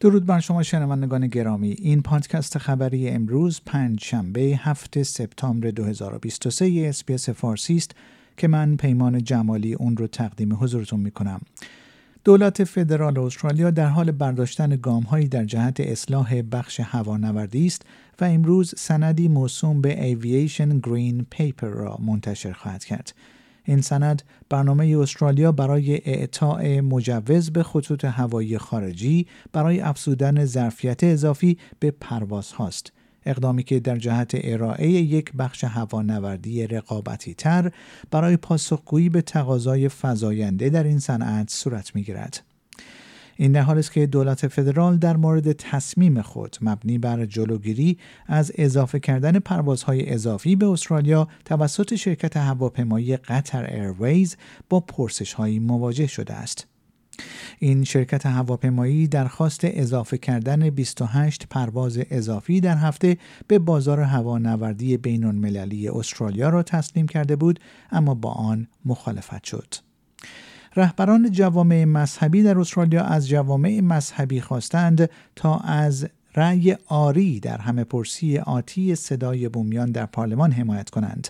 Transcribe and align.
درود 0.00 0.26
بر 0.26 0.40
شما 0.40 0.62
شنوندگان 0.62 1.26
گرامی 1.26 1.76
این 1.78 2.02
پادکست 2.02 2.58
خبری 2.58 3.08
امروز 3.08 3.60
پنج 3.66 4.04
شنبه 4.04 4.40
هفت 4.40 5.02
سپتامبر 5.02 5.70
2023 5.70 6.86
SBS 6.88 7.28
فارسی 7.28 7.76
است 7.76 7.94
که 8.36 8.48
من 8.48 8.76
پیمان 8.76 9.24
جمالی 9.24 9.74
اون 9.74 9.96
رو 9.96 10.06
تقدیم 10.06 10.54
حضورتون 10.54 11.00
می 11.00 11.10
کنم. 11.10 11.40
دولت 12.24 12.64
فدرال 12.64 13.18
استرالیا 13.18 13.70
در 13.70 13.86
حال 13.86 14.10
برداشتن 14.10 14.76
گامهایی 14.76 15.28
در 15.28 15.44
جهت 15.44 15.80
اصلاح 15.80 16.42
بخش 16.42 16.80
هوانوردی 16.80 17.66
است 17.66 17.82
و 18.20 18.24
امروز 18.24 18.74
سندی 18.76 19.28
موسوم 19.28 19.80
به 19.80 20.14
Aviation 20.14 20.88
Green 20.88 21.38
Paper 21.38 21.62
را 21.62 21.98
منتشر 22.06 22.52
خواهد 22.52 22.84
کرد. 22.84 23.14
این 23.70 23.80
سند 23.80 24.22
برنامه 24.48 24.98
استرالیا 24.98 25.52
برای 25.52 25.94
اعطای 25.94 26.80
مجوز 26.80 27.50
به 27.50 27.62
خطوط 27.62 28.04
هوایی 28.04 28.58
خارجی 28.58 29.26
برای 29.52 29.80
افزودن 29.80 30.44
ظرفیت 30.44 31.04
اضافی 31.04 31.58
به 31.80 31.90
پرواز 31.90 32.52
هاست. 32.52 32.92
اقدامی 33.26 33.62
که 33.62 33.80
در 33.80 33.96
جهت 33.96 34.30
ارائه 34.34 34.88
یک 34.90 35.32
بخش 35.38 35.64
هوانوردی 35.64 36.66
رقابتی 36.66 37.34
تر 37.34 37.72
برای 38.10 38.36
پاسخگویی 38.36 39.08
به 39.08 39.22
تقاضای 39.22 39.88
فزاینده 39.88 40.70
در 40.70 40.84
این 40.84 40.98
صنعت 40.98 41.50
صورت 41.50 41.94
می 41.94 42.02
گیرد. 42.02 42.49
این 43.40 43.52
در 43.52 43.60
حال 43.62 43.78
است 43.78 43.92
که 43.92 44.06
دولت 44.06 44.48
فدرال 44.48 44.96
در 44.96 45.16
مورد 45.16 45.52
تصمیم 45.52 46.22
خود 46.22 46.56
مبنی 46.60 46.98
بر 46.98 47.26
جلوگیری 47.26 47.98
از 48.26 48.52
اضافه 48.54 49.00
کردن 49.00 49.38
پروازهای 49.38 50.10
اضافی 50.10 50.56
به 50.56 50.66
استرالیا 50.66 51.28
توسط 51.44 51.94
شرکت 51.94 52.36
هواپیمایی 52.36 53.16
قطر 53.16 53.64
ایرویز 53.64 54.36
با 54.68 54.80
پرسش 54.80 55.32
هایی 55.32 55.58
مواجه 55.58 56.06
شده 56.06 56.34
است. 56.34 56.66
این 57.58 57.84
شرکت 57.84 58.26
هواپیمایی 58.26 59.08
درخواست 59.08 59.60
اضافه 59.62 60.18
کردن 60.18 60.70
28 60.70 61.46
پرواز 61.50 61.98
اضافی 62.10 62.60
در 62.60 62.76
هفته 62.76 63.16
به 63.46 63.58
بازار 63.58 64.00
هوانوردی 64.00 64.96
بین 64.96 65.24
المللی 65.24 65.88
استرالیا 65.88 66.48
را 66.48 66.62
تسلیم 66.62 67.08
کرده 67.08 67.36
بود 67.36 67.60
اما 67.90 68.14
با 68.14 68.30
آن 68.30 68.68
مخالفت 68.84 69.44
شد. 69.44 69.89
رهبران 70.76 71.30
جوامع 71.30 71.84
مذهبی 71.84 72.42
در 72.42 72.58
استرالیا 72.58 73.02
از 73.04 73.28
جوامع 73.28 73.80
مذهبی 73.80 74.40
خواستند 74.40 75.10
تا 75.36 75.56
از 75.56 76.06
رأی 76.34 76.76
آری 76.86 77.40
در 77.40 77.58
همه 77.58 77.84
پرسی 77.84 78.38
آتی 78.38 78.94
صدای 78.94 79.48
بومیان 79.48 79.92
در 79.92 80.06
پارلمان 80.06 80.52
حمایت 80.52 80.90
کنند. 80.90 81.28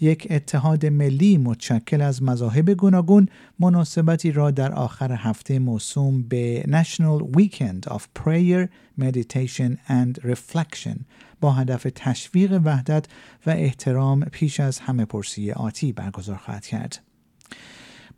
یک 0.00 0.26
اتحاد 0.30 0.86
ملی 0.86 1.38
متشکل 1.38 2.00
از 2.00 2.22
مذاهب 2.22 2.70
گوناگون 2.70 3.28
مناسبتی 3.58 4.32
را 4.32 4.50
در 4.50 4.72
آخر 4.72 5.12
هفته 5.12 5.58
موسوم 5.58 6.22
به 6.22 6.62
National 6.62 7.36
Weekend 7.38 7.92
of 7.92 8.02
Prayer, 8.18 8.68
Meditation 9.00 9.76
and 9.88 10.24
Reflection 10.24 10.98
با 11.40 11.52
هدف 11.52 11.86
تشویق 11.94 12.60
وحدت 12.64 13.06
و 13.46 13.50
احترام 13.50 14.20
پیش 14.20 14.60
از 14.60 14.78
همه 14.78 15.04
پرسی 15.04 15.52
آتی 15.52 15.92
برگزار 15.92 16.36
خواهد 16.36 16.66
کرد. 16.66 17.02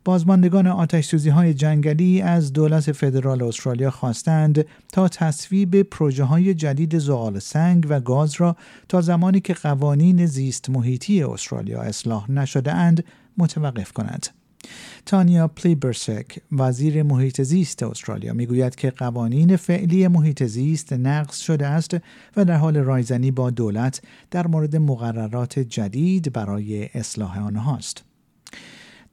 بازماندگان 0.05 0.67
آتش 0.67 1.05
سوزی 1.05 1.29
های 1.29 1.53
جنگلی 1.53 2.21
از 2.21 2.53
دولت 2.53 2.91
فدرال 2.91 3.43
استرالیا 3.43 3.91
خواستند 3.91 4.65
تا 4.93 5.07
تصویب 5.07 5.81
پروژه 5.81 6.23
های 6.23 6.53
جدید 6.53 6.99
زغال 6.99 7.39
سنگ 7.39 7.85
و 7.89 7.99
گاز 7.99 8.35
را 8.37 8.55
تا 8.89 9.01
زمانی 9.01 9.39
که 9.39 9.53
قوانین 9.53 10.25
زیست 10.25 10.69
محیطی 10.69 11.23
استرالیا 11.23 11.81
اصلاح 11.81 12.31
نشده 12.31 12.73
اند 12.73 13.03
متوقف 13.37 13.91
کند. 13.91 14.27
تانیا 15.05 15.47
پلیبرسک 15.47 16.39
وزیر 16.51 17.03
محیط 17.03 17.41
زیست 17.41 17.83
استرالیا 17.83 18.33
می‌گوید 18.33 18.75
که 18.75 18.91
قوانین 18.91 19.55
فعلی 19.55 20.07
محیط 20.07 20.43
زیست 20.43 20.93
نقض 20.93 21.37
شده 21.37 21.67
است 21.67 21.97
و 22.37 22.45
در 22.45 22.55
حال 22.55 22.77
رایزنی 22.77 23.31
با 23.31 23.49
دولت 23.49 24.01
در 24.31 24.47
مورد 24.47 24.75
مقررات 24.75 25.59
جدید 25.59 26.33
برای 26.33 26.89
اصلاح 26.93 27.39
آنهاست. 27.39 28.08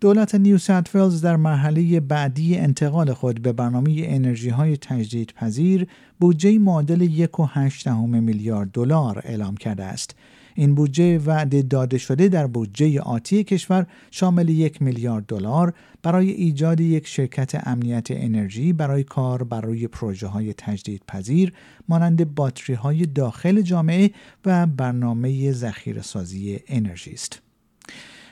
دولت 0.01 0.35
نیو 0.35 0.59
ساوت 0.59 1.23
در 1.23 1.37
مرحله 1.37 2.01
بعدی 2.01 2.57
انتقال 2.57 3.13
خود 3.13 3.43
به 3.43 3.53
برنامه 3.53 4.03
انرژی 4.05 4.49
های 4.49 4.77
تجدیدپذیر 4.77 5.87
بودجه 6.21 6.59
معادل 6.59 7.27
1.8 7.27 7.87
میلیارد 7.87 8.71
دلار 8.73 9.23
اعلام 9.25 9.57
کرده 9.57 9.85
است. 9.85 10.15
این 10.55 10.75
بودجه 10.75 11.19
وعده 11.19 11.63
داده 11.63 11.99
شده 11.99 12.29
در 12.29 12.47
بودجه 12.47 13.01
آتی 13.01 13.45
کشور 13.45 13.87
شامل 14.11 14.49
یک 14.49 14.83
میلیارد 14.83 15.27
دلار 15.27 15.75
برای 16.03 16.31
ایجاد 16.31 16.81
یک 16.81 17.07
شرکت 17.07 17.69
امنیت 17.69 18.07
انرژی 18.11 18.73
برای 18.73 19.05
کار 19.05 19.43
برای 19.43 19.89
پروژه 19.89 20.27
های 20.27 20.53
تجدیدپذیر 20.53 21.53
مانند 21.89 22.35
باتری 22.35 22.75
های 22.75 23.07
داخل 23.07 23.61
جامعه 23.61 24.11
و 24.45 24.67
برنامه 24.67 25.53
ذخیره 25.53 26.03
سازی 26.03 26.59
انرژی 26.69 27.13
است. 27.13 27.46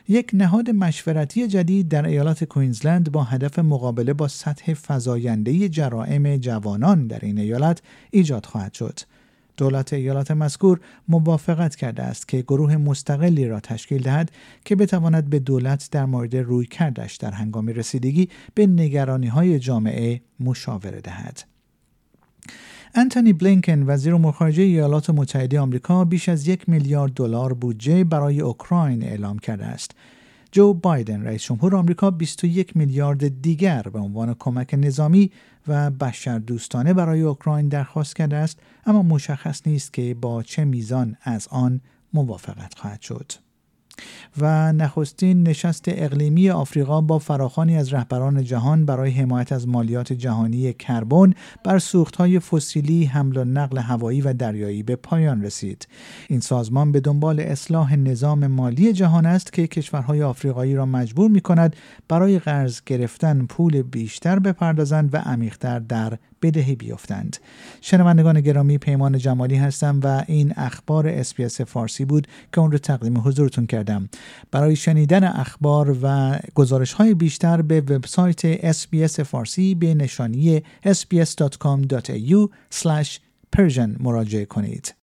یک 0.08 0.30
نهاد 0.32 0.70
مشورتی 0.70 1.46
جدید 1.46 1.88
در 1.88 2.06
ایالات 2.06 2.44
کوینزلند 2.44 3.12
با 3.12 3.22
هدف 3.22 3.58
مقابله 3.58 4.12
با 4.12 4.28
سطح 4.28 4.74
فزاینده 4.74 5.68
جرائم 5.68 6.36
جوانان 6.36 7.06
در 7.06 7.18
این 7.22 7.38
ایالت 7.38 7.82
ایجاد 8.10 8.46
خواهد 8.46 8.74
شد. 8.74 9.00
دولت 9.56 9.92
ایالات 9.92 10.30
مذکور 10.30 10.80
موافقت 11.08 11.76
کرده 11.76 12.02
است 12.02 12.28
که 12.28 12.42
گروه 12.42 12.76
مستقلی 12.76 13.48
را 13.48 13.60
تشکیل 13.60 14.02
دهد 14.02 14.30
که 14.64 14.76
بتواند 14.76 15.30
به 15.30 15.38
دولت 15.38 15.88
در 15.90 16.04
مورد 16.04 16.36
روی 16.36 16.66
کردش 16.66 17.16
در 17.16 17.30
هنگام 17.30 17.68
رسیدگی 17.68 18.28
به 18.54 18.66
نگرانی 18.66 19.26
های 19.26 19.58
جامعه 19.58 20.20
مشاوره 20.40 21.00
دهد. 21.00 21.53
انتونی 22.96 23.32
بلینکن 23.32 23.82
وزیر 23.82 24.14
امور 24.14 24.32
خارجه 24.32 24.62
ایالات 24.62 25.10
متحده 25.10 25.60
آمریکا 25.60 26.04
بیش 26.04 26.28
از 26.28 26.48
یک 26.48 26.68
میلیارد 26.68 27.12
دلار 27.12 27.54
بودجه 27.54 28.04
برای 28.04 28.40
اوکراین 28.40 29.02
اعلام 29.02 29.38
کرده 29.38 29.64
است. 29.64 29.90
جو 30.52 30.74
بایدن 30.74 31.22
رئیس 31.22 31.42
جمهور 31.42 31.76
آمریکا 31.76 32.10
21 32.10 32.76
میلیارد 32.76 33.42
دیگر 33.42 33.82
به 33.82 33.98
عنوان 33.98 34.36
کمک 34.38 34.74
نظامی 34.78 35.30
و 35.68 35.90
بشردوستانه 35.90 36.94
برای 36.94 37.20
اوکراین 37.20 37.68
درخواست 37.68 38.16
کرده 38.16 38.36
است 38.36 38.58
اما 38.86 39.02
مشخص 39.02 39.66
نیست 39.66 39.92
که 39.92 40.14
با 40.14 40.42
چه 40.42 40.64
میزان 40.64 41.16
از 41.22 41.48
آن 41.50 41.80
موافقت 42.12 42.78
خواهد 42.78 43.00
شد. 43.00 43.32
و 44.40 44.72
نخستین 44.72 45.42
نشست 45.42 45.84
اقلیمی 45.88 46.50
آفریقا 46.50 47.00
با 47.00 47.18
فراخانی 47.18 47.76
از 47.76 47.92
رهبران 47.92 48.44
جهان 48.44 48.86
برای 48.86 49.10
حمایت 49.10 49.52
از 49.52 49.68
مالیات 49.68 50.12
جهانی 50.12 50.72
کربن 50.72 51.34
بر 51.64 51.78
سوختهای 51.78 52.38
فسیلی 52.38 53.04
حمل 53.04 53.36
و 53.36 53.44
نقل 53.44 53.78
هوایی 53.78 54.20
و 54.20 54.32
دریایی 54.32 54.82
به 54.82 54.96
پایان 54.96 55.42
رسید. 55.42 55.88
این 56.28 56.40
سازمان 56.40 56.92
به 56.92 57.00
دنبال 57.00 57.40
اصلاح 57.40 57.96
نظام 57.96 58.46
مالی 58.46 58.92
جهان 58.92 59.26
است 59.26 59.52
که 59.52 59.66
کشورهای 59.66 60.22
آفریقایی 60.22 60.74
را 60.74 60.86
مجبور 60.86 61.30
می 61.30 61.40
کند 61.40 61.76
برای 62.08 62.38
قرض 62.38 62.80
گرفتن 62.86 63.46
پول 63.46 63.82
بیشتر 63.82 64.38
بپردازند 64.38 65.14
و 65.14 65.16
عمیقتر 65.16 65.78
در 65.78 66.18
بدهی 66.44 66.74
بیفتند. 66.74 67.36
شنوندگان 67.80 68.40
گرامی 68.40 68.78
پیمان 68.78 69.18
جمالی 69.18 69.56
هستم 69.56 70.00
و 70.02 70.24
این 70.28 70.52
اخبار 70.56 71.08
SBS 71.08 71.60
فارسی 71.60 72.04
بود 72.04 72.26
که 72.52 72.60
اون 72.60 72.72
رو 72.72 72.78
تقدیم 72.78 73.18
حضورتون 73.18 73.66
کردم. 73.66 74.08
برای 74.50 74.76
شنیدن 74.76 75.24
اخبار 75.24 75.98
و 76.02 76.38
گزارش 76.54 76.92
های 76.92 77.14
بیشتر 77.14 77.62
به 77.62 77.80
وبسایت 77.80 78.40
SBS 78.44 79.20
فارسی 79.20 79.74
به 79.74 79.94
نشانی 79.94 80.62
sbs.com.au 80.84 82.48
persian 83.56 84.00
مراجعه 84.00 84.44
کنید. 84.44 85.03